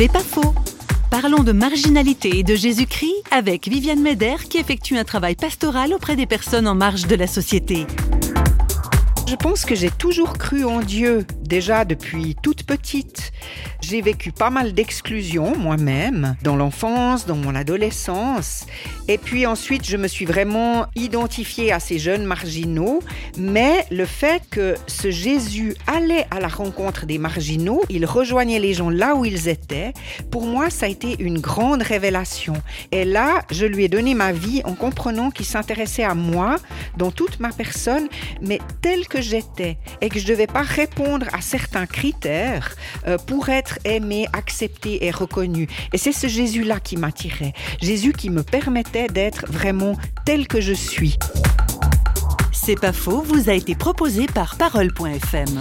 C'est 0.00 0.10
pas 0.10 0.20
faux. 0.20 0.54
Parlons 1.10 1.42
de 1.42 1.52
marginalité 1.52 2.38
et 2.38 2.42
de 2.42 2.54
Jésus-Christ 2.54 3.22
avec 3.30 3.68
Viviane 3.68 4.00
Meder 4.00 4.36
qui 4.48 4.56
effectue 4.56 4.96
un 4.96 5.04
travail 5.04 5.34
pastoral 5.34 5.92
auprès 5.92 6.16
des 6.16 6.24
personnes 6.24 6.66
en 6.66 6.74
marge 6.74 7.06
de 7.06 7.16
la 7.16 7.26
société. 7.26 7.86
Je 9.30 9.36
pense 9.36 9.64
que 9.64 9.76
j'ai 9.76 9.92
toujours 9.92 10.38
cru 10.38 10.64
en 10.64 10.80
Dieu, 10.80 11.24
déjà 11.44 11.84
depuis 11.84 12.34
toute 12.42 12.64
petite. 12.64 13.30
J'ai 13.80 14.02
vécu 14.02 14.32
pas 14.32 14.50
mal 14.50 14.72
d'exclusion 14.72 15.56
moi-même, 15.56 16.36
dans 16.42 16.56
l'enfance, 16.56 17.26
dans 17.26 17.36
mon 17.36 17.54
adolescence. 17.54 18.66
Et 19.06 19.18
puis 19.18 19.46
ensuite, 19.46 19.86
je 19.86 19.96
me 19.96 20.08
suis 20.08 20.24
vraiment 20.24 20.86
identifiée 20.96 21.70
à 21.70 21.78
ces 21.78 22.00
jeunes 22.00 22.24
marginaux. 22.24 23.04
Mais 23.38 23.86
le 23.92 24.04
fait 24.04 24.42
que 24.50 24.74
ce 24.88 25.12
Jésus 25.12 25.76
allait 25.86 26.26
à 26.32 26.40
la 26.40 26.48
rencontre 26.48 27.06
des 27.06 27.18
marginaux, 27.18 27.82
il 27.88 28.06
rejoignait 28.06 28.58
les 28.58 28.74
gens 28.74 28.90
là 28.90 29.14
où 29.14 29.24
ils 29.24 29.48
étaient, 29.48 29.92
pour 30.32 30.44
moi, 30.44 30.70
ça 30.70 30.86
a 30.86 30.88
été 30.88 31.14
une 31.20 31.38
grande 31.38 31.82
révélation. 31.82 32.54
Et 32.90 33.04
là, 33.04 33.42
je 33.52 33.64
lui 33.64 33.84
ai 33.84 33.88
donné 33.88 34.14
ma 34.14 34.32
vie 34.32 34.62
en 34.64 34.74
comprenant 34.74 35.30
qu'il 35.30 35.46
s'intéressait 35.46 36.02
à 36.04 36.16
moi, 36.16 36.56
dans 36.96 37.12
toute 37.12 37.38
ma 37.38 37.50
personne, 37.50 38.08
mais 38.42 38.58
tel 38.82 39.06
j'étais 39.20 39.78
et 40.00 40.08
que 40.08 40.18
je 40.18 40.24
ne 40.24 40.30
devais 40.30 40.46
pas 40.46 40.62
répondre 40.62 41.26
à 41.32 41.40
certains 41.40 41.86
critères 41.86 42.74
euh, 43.06 43.18
pour 43.18 43.48
être 43.48 43.78
aimé, 43.84 44.26
accepté 44.32 45.04
et 45.04 45.10
reconnu. 45.10 45.68
Et 45.92 45.98
c'est 45.98 46.12
ce 46.12 46.26
Jésus-là 46.26 46.80
qui 46.80 46.96
m'attirait. 46.96 47.52
Jésus 47.80 48.12
qui 48.12 48.30
me 48.30 48.42
permettait 48.42 49.08
d'être 49.08 49.46
vraiment 49.46 49.96
tel 50.24 50.46
que 50.46 50.60
je 50.60 50.72
suis. 50.72 51.18
C'est 52.52 52.78
pas 52.78 52.92
faux, 52.92 53.22
vous 53.22 53.48
a 53.48 53.54
été 53.54 53.74
proposé 53.74 54.26
par 54.26 54.56
parole.fm. 54.56 55.58